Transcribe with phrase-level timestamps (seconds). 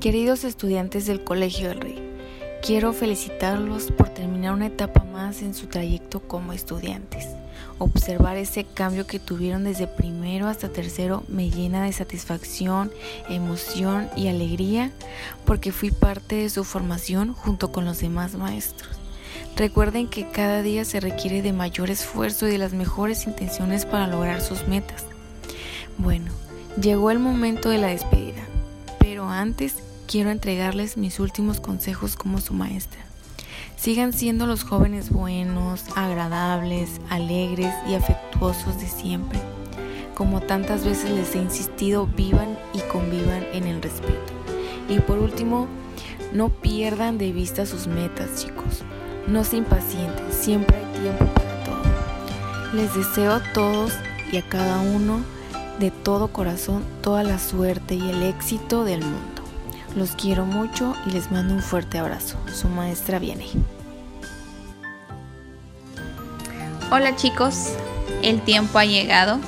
[0.00, 1.98] Queridos estudiantes del Colegio del Rey,
[2.64, 7.26] quiero felicitarlos por terminar una etapa más en su trayecto como estudiantes.
[7.78, 12.92] Observar ese cambio que tuvieron desde primero hasta tercero me llena de satisfacción,
[13.28, 14.92] emoción y alegría
[15.44, 18.96] porque fui parte de su formación junto con los demás maestros.
[19.56, 24.06] Recuerden que cada día se requiere de mayor esfuerzo y de las mejores intenciones para
[24.06, 25.06] lograr sus metas.
[25.96, 26.30] Bueno,
[26.80, 28.44] llegó el momento de la despedida,
[29.00, 33.00] pero antes quiero entregarles mis últimos consejos como su maestra.
[33.76, 39.38] Sigan siendo los jóvenes buenos, agradables, alegres y afectuosos de siempre.
[40.14, 44.32] Como tantas veces les he insistido, vivan y convivan en el respeto.
[44.88, 45.68] Y por último,
[46.32, 48.82] no pierdan de vista sus metas, chicos.
[49.26, 51.82] No se impacienten, siempre hay tiempo para todo.
[52.72, 53.92] Les deseo a todos
[54.32, 55.20] y a cada uno
[55.78, 59.37] de todo corazón toda la suerte y el éxito del mundo.
[59.98, 62.38] Los quiero mucho y les mando un fuerte abrazo.
[62.54, 63.46] Su maestra viene.
[66.92, 67.72] Hola chicos,
[68.22, 69.40] el tiempo ha llegado.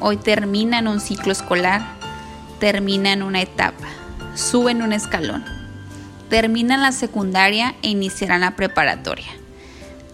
[0.00, 1.80] Hoy terminan un ciclo escolar,
[2.60, 3.86] terminan una etapa,
[4.34, 5.42] suben un escalón,
[6.28, 9.32] terminan la secundaria e iniciarán la preparatoria.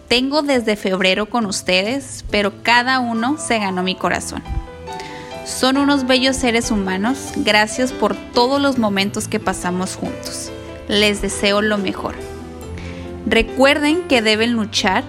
[0.07, 4.41] Tengo desde febrero con ustedes, pero cada uno se ganó mi corazón.
[5.51, 10.49] Son unos bellos seres humanos, gracias por todos los momentos que pasamos juntos.
[10.87, 12.15] Les deseo lo mejor.
[13.27, 15.03] Recuerden que deben luchar,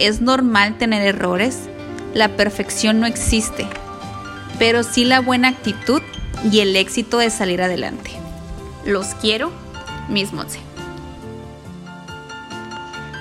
[0.00, 1.68] es normal tener errores,
[2.12, 3.66] la perfección no existe,
[4.58, 6.02] pero sí la buena actitud
[6.50, 8.10] y el éxito de salir adelante.
[8.84, 9.52] Los quiero,
[10.08, 10.30] mis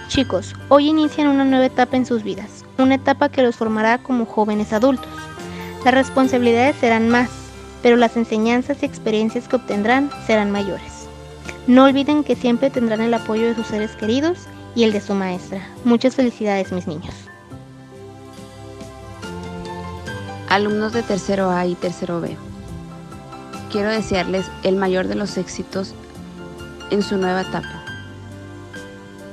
[0.07, 4.25] Chicos, hoy inician una nueva etapa en sus vidas, una etapa que los formará como
[4.25, 5.22] jóvenes adultos.
[5.85, 7.29] Las responsabilidades serán más,
[7.81, 11.07] pero las enseñanzas y experiencias que obtendrán serán mayores.
[11.67, 15.13] No olviden que siempre tendrán el apoyo de sus seres queridos y el de su
[15.13, 15.61] maestra.
[15.83, 17.13] Muchas felicidades mis niños.
[20.49, 22.37] Alumnos de tercero A y tercero B,
[23.71, 25.95] quiero desearles el mayor de los éxitos
[26.91, 27.83] en su nueva etapa.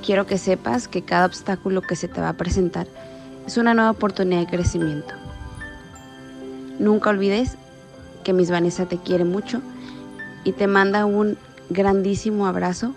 [0.04, 2.88] Quiero que sepas que cada obstáculo que se te va a presentar
[3.46, 5.19] es una nueva oportunidad de crecimiento.
[6.80, 7.56] Nunca olvides
[8.24, 9.60] que Miss Vanessa te quiere mucho
[10.44, 11.36] y te manda un
[11.68, 12.94] grandísimo abrazo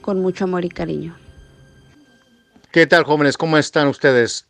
[0.00, 1.16] con mucho amor y cariño.
[2.70, 3.36] ¿Qué tal jóvenes?
[3.36, 4.46] ¿Cómo están ustedes?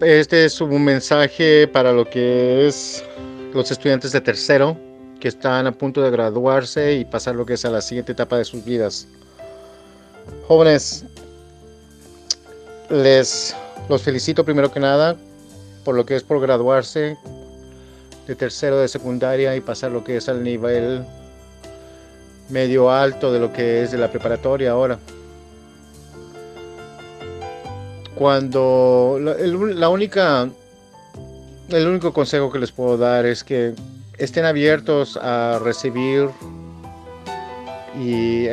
[0.00, 3.04] Este es un mensaje para lo que es
[3.52, 4.78] los estudiantes de tercero
[5.18, 8.38] que están a punto de graduarse y pasar lo que es a la siguiente etapa
[8.38, 9.08] de sus vidas.
[10.46, 11.04] Jóvenes,
[12.88, 13.56] les
[13.88, 15.16] los felicito primero que nada
[15.84, 17.16] por lo que es por graduarse
[18.26, 21.04] de tercero de secundaria y pasar lo que es al nivel
[22.48, 24.98] medio alto de lo que es de la preparatoria ahora.
[28.14, 30.48] Cuando la, única,
[31.70, 33.74] el único consejo que les puedo dar es que
[34.18, 36.28] estén abiertos a recibir
[37.98, 38.46] y,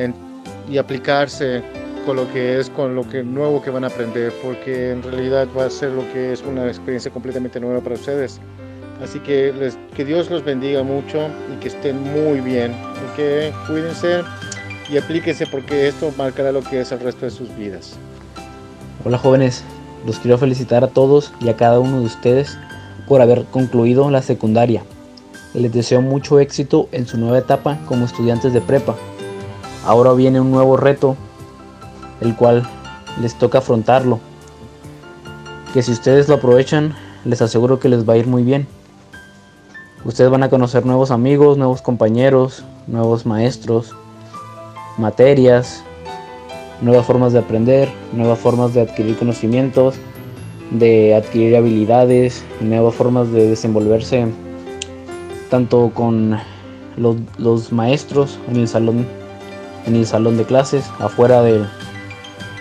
[0.69, 1.61] y aplicarse
[2.07, 5.45] con lo que es, con lo que nuevo que van a aprender, porque en realidad
[5.55, 8.39] va a ser lo que es una experiencia completamente nueva para ustedes.
[9.03, 12.73] Así que les, que Dios los bendiga mucho y que estén muy bien.
[13.17, 14.23] que Cuídense
[14.89, 17.97] y aplíquense porque esto marcará lo que es el resto de sus vidas.
[19.03, 19.65] Hola jóvenes,
[20.05, 22.57] los quiero felicitar a todos y a cada uno de ustedes
[23.05, 24.81] por haber concluido la secundaria.
[25.53, 28.95] Les deseo mucho éxito en su nueva etapa como estudiantes de prepa.
[29.85, 31.17] Ahora viene un nuevo reto
[32.21, 32.67] el cual
[33.21, 34.19] les toca afrontarlo.
[35.73, 36.95] Que si ustedes lo aprovechan,
[37.25, 38.67] les aseguro que les va a ir muy bien.
[40.05, 43.93] Ustedes van a conocer nuevos amigos, nuevos compañeros, nuevos maestros,
[44.97, 45.83] materias,
[46.81, 49.95] nuevas formas de aprender, nuevas formas de adquirir conocimientos,
[50.71, 54.27] de adquirir habilidades, nuevas formas de desenvolverse
[55.49, 56.37] tanto con
[56.97, 59.05] los, maestros en el salón
[59.85, 61.63] en el salón de clases, afuera de,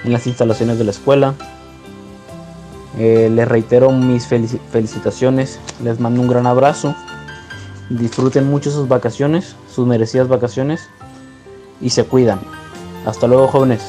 [0.06, 1.34] en las instalaciones de la escuela.
[2.98, 6.94] Eh, les reitero mis felicitaciones, les mando un gran abrazo.
[7.90, 10.88] Disfruten mucho sus vacaciones, sus merecidas vacaciones
[11.80, 12.40] y se cuidan.
[13.04, 13.82] Hasta luego jóvenes.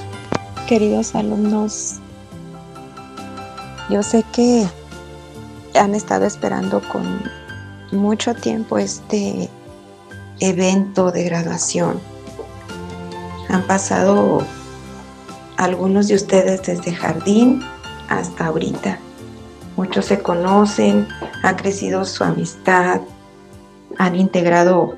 [0.68, 1.96] Queridos alumnos,
[3.90, 4.68] yo sé que
[5.76, 7.22] han estado esperando con
[7.92, 9.50] mucho tiempo este
[10.40, 12.00] evento de graduación.
[13.50, 14.44] Han pasado
[15.58, 17.62] algunos de ustedes desde jardín
[18.10, 19.00] hasta ahorita.
[19.76, 21.08] Muchos se conocen,
[21.44, 23.02] ha crecido su amistad,
[23.98, 24.96] han integrado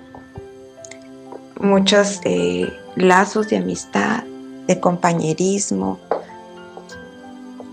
[1.60, 4.24] muchos eh, lazos de amistad,
[4.68, 6.00] de compañerismo,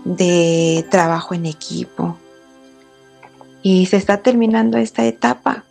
[0.03, 2.17] de trabajo en equipo.
[3.61, 5.63] Y se está terminando esta etapa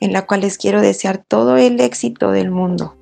[0.00, 2.96] en la cual les quiero desear todo el éxito del mundo.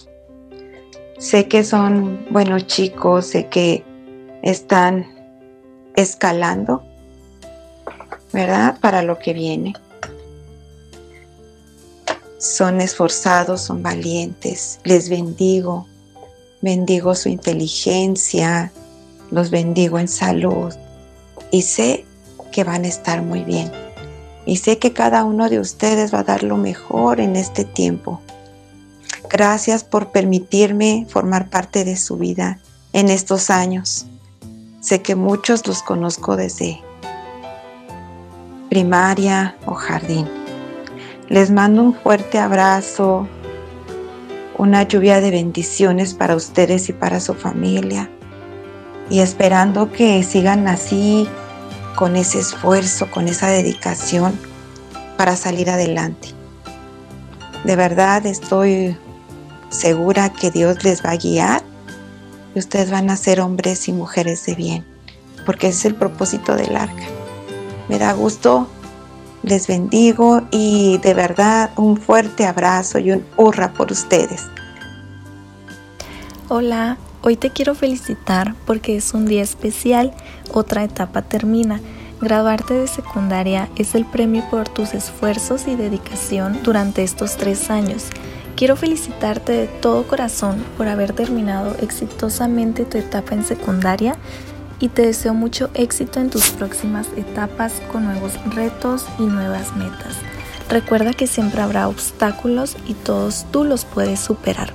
[1.24, 3.82] Sé que son buenos chicos, sé que
[4.42, 5.06] están
[5.96, 6.82] escalando,
[8.30, 8.78] ¿verdad?
[8.78, 9.72] Para lo que viene.
[12.36, 14.80] Son esforzados, son valientes.
[14.84, 15.86] Les bendigo.
[16.60, 18.70] Bendigo su inteligencia.
[19.30, 20.74] Los bendigo en salud.
[21.50, 22.04] Y sé
[22.52, 23.72] que van a estar muy bien.
[24.44, 28.20] Y sé que cada uno de ustedes va a dar lo mejor en este tiempo.
[29.36, 32.60] Gracias por permitirme formar parte de su vida
[32.92, 34.06] en estos años.
[34.80, 36.80] Sé que muchos los conozco desde
[38.70, 40.28] primaria o jardín.
[41.28, 43.26] Les mando un fuerte abrazo,
[44.56, 48.08] una lluvia de bendiciones para ustedes y para su familia.
[49.10, 51.28] Y esperando que sigan así,
[51.96, 54.38] con ese esfuerzo, con esa dedicación
[55.16, 56.28] para salir adelante.
[57.64, 58.96] De verdad estoy
[59.70, 61.62] segura que Dios les va a guiar
[62.54, 64.84] y ustedes van a ser hombres y mujeres de bien,
[65.44, 67.04] porque ese es el propósito del arca.
[67.88, 68.68] Me da gusto,
[69.42, 74.46] les bendigo y de verdad un fuerte abrazo y un hurra por ustedes.
[76.48, 80.14] Hola, hoy te quiero felicitar porque es un día especial,
[80.52, 81.80] otra etapa termina.
[82.20, 88.04] Graduarte de secundaria es el premio por tus esfuerzos y dedicación durante estos tres años
[88.56, 94.16] Quiero felicitarte de todo corazón por haber terminado exitosamente tu etapa en secundaria
[94.78, 100.16] y te deseo mucho éxito en tus próximas etapas con nuevos retos y nuevas metas.
[100.68, 104.72] Recuerda que siempre habrá obstáculos y todos tú los puedes superar.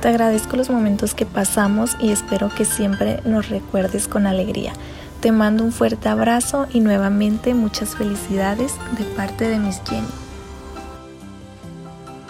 [0.00, 4.72] Te agradezco los momentos que pasamos y espero que siempre nos recuerdes con alegría.
[5.20, 10.25] Te mando un fuerte abrazo y nuevamente muchas felicidades de parte de mis Jenny.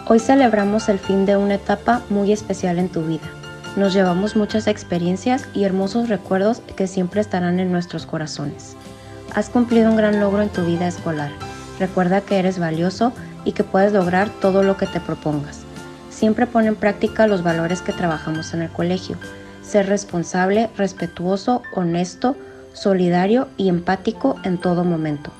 [0.08, 3.26] Hoy celebramos el fin de una etapa muy especial en tu vida.
[3.74, 8.76] Nos llevamos muchas experiencias y hermosos recuerdos que siempre estarán en nuestros corazones.
[9.34, 11.32] Has cumplido un gran logro en tu vida escolar.
[11.80, 13.12] Recuerda que eres valioso
[13.44, 15.62] y que puedes lograr todo lo que te propongas.
[16.08, 19.16] Siempre pon en práctica los valores que trabajamos en el colegio.
[19.60, 22.36] Ser responsable, respetuoso, honesto,
[22.74, 25.32] solidario y empático en todo momento.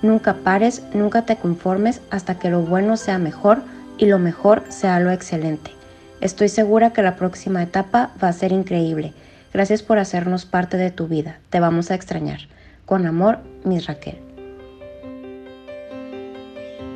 [0.00, 5.00] Nunca pares, nunca te conformes hasta que lo bueno sea mejor y lo mejor sea
[5.00, 5.72] lo excelente.
[6.20, 9.12] Estoy segura que la próxima etapa va a ser increíble.
[9.52, 11.38] Gracias por hacernos parte de tu vida.
[11.50, 12.40] Te vamos a extrañar.
[12.84, 14.18] Con amor, Miss Raquel.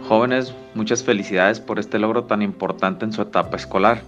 [0.08, 4.02] Jóvenes, muchas felicidades por este logro tan importante en su etapa escolar.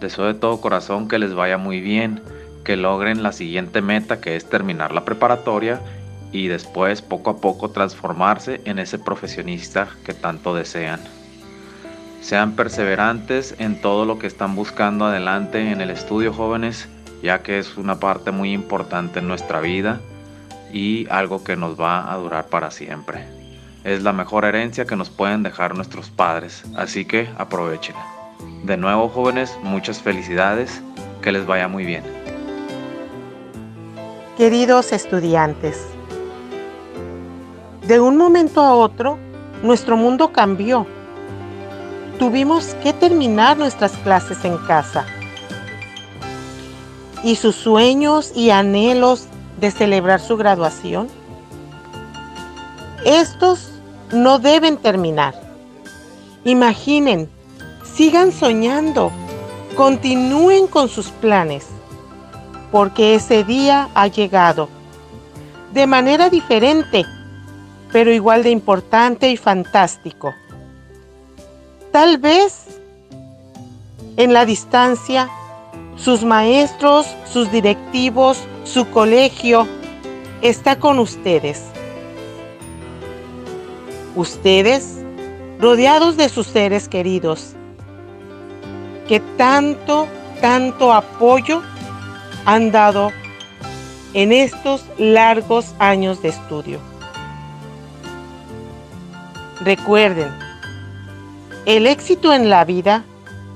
[0.00, 2.20] Deseo de todo corazón que les vaya muy bien,
[2.64, 5.80] que logren la siguiente meta que es terminar la preparatoria
[6.30, 11.00] y después poco a poco transformarse en ese profesionista que tanto desean.
[12.22, 16.88] Sean perseverantes en todo lo que están buscando adelante en el estudio jóvenes,
[17.20, 20.00] ya que es una parte muy importante en nuestra vida
[20.72, 23.26] y algo que nos va a durar para siempre.
[23.82, 27.96] Es la mejor herencia que nos pueden dejar nuestros padres, así que aprovechen.
[28.62, 30.80] De nuevo jóvenes, muchas felicidades,
[31.22, 32.04] que les vaya muy bien.
[34.36, 35.88] Queridos estudiantes,
[37.88, 39.18] de un momento a otro,
[39.64, 40.86] nuestro mundo cambió
[42.22, 45.04] tuvimos que terminar nuestras clases en casa.
[47.24, 49.26] ¿Y sus sueños y anhelos
[49.58, 51.08] de celebrar su graduación?
[53.04, 53.72] Estos
[54.12, 55.34] no deben terminar.
[56.44, 57.28] Imaginen,
[57.92, 59.10] sigan soñando,
[59.74, 61.66] continúen con sus planes,
[62.70, 64.68] porque ese día ha llegado.
[65.72, 67.04] De manera diferente,
[67.90, 70.32] pero igual de importante y fantástico.
[71.92, 72.80] Tal vez
[74.16, 75.28] en la distancia,
[75.96, 79.68] sus maestros, sus directivos, su colegio
[80.40, 81.62] está con ustedes.
[84.16, 85.04] Ustedes,
[85.60, 87.52] rodeados de sus seres queridos,
[89.06, 90.08] que tanto,
[90.40, 91.60] tanto apoyo
[92.46, 93.10] han dado
[94.14, 96.80] en estos largos años de estudio.
[99.60, 100.51] Recuerden,
[101.64, 103.04] el éxito en la vida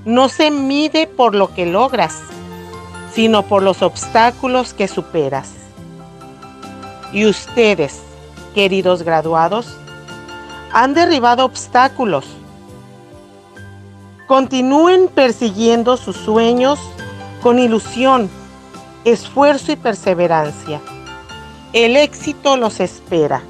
[0.04, 2.20] no se mide por lo que logras,
[3.12, 5.50] sino por los obstáculos que superas.
[7.12, 8.00] Y ustedes,
[8.54, 9.76] queridos graduados,
[10.72, 12.26] han derribado obstáculos.
[14.28, 16.78] Continúen persiguiendo sus sueños
[17.42, 18.30] con ilusión,
[19.04, 20.80] esfuerzo y perseverancia.
[21.72, 23.42] El éxito los espera.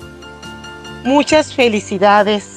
[1.04, 2.55] Muchas felicidades